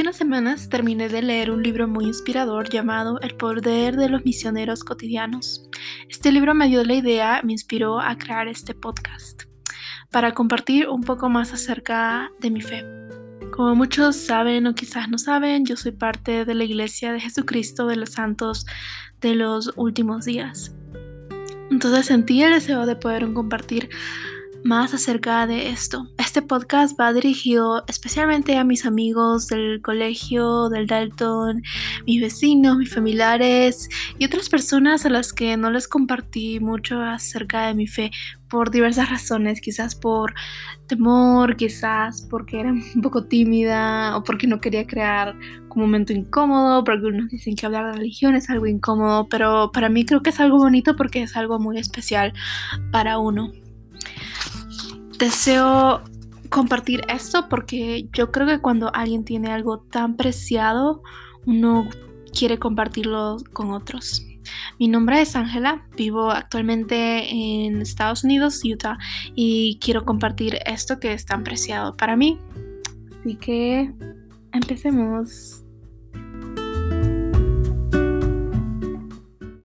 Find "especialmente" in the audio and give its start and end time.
27.88-28.56